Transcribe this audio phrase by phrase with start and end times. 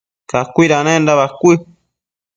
[0.31, 1.55] cacuidanenda bacuë